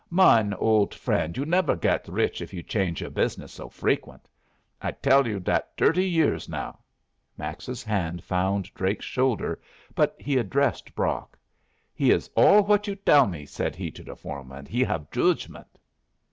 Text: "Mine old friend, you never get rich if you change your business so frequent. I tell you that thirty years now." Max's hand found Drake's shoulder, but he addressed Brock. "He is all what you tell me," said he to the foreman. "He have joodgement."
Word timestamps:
"Mine 0.09 0.55
old 0.55 0.95
friend, 0.95 1.37
you 1.37 1.45
never 1.45 1.75
get 1.75 2.07
rich 2.07 2.41
if 2.41 2.55
you 2.55 2.63
change 2.63 3.01
your 3.01 3.11
business 3.11 3.51
so 3.53 3.69
frequent. 3.69 4.27
I 4.81 4.93
tell 4.93 5.27
you 5.27 5.39
that 5.41 5.77
thirty 5.77 6.09
years 6.09 6.49
now." 6.49 6.79
Max's 7.37 7.83
hand 7.83 8.23
found 8.23 8.73
Drake's 8.73 9.05
shoulder, 9.05 9.61
but 9.93 10.15
he 10.17 10.37
addressed 10.39 10.95
Brock. 10.95 11.37
"He 11.93 12.09
is 12.09 12.31
all 12.35 12.63
what 12.63 12.87
you 12.87 12.95
tell 12.95 13.27
me," 13.27 13.45
said 13.45 13.75
he 13.75 13.91
to 13.91 14.03
the 14.03 14.15
foreman. 14.15 14.65
"He 14.65 14.81
have 14.85 15.07
joodgement." 15.11 15.67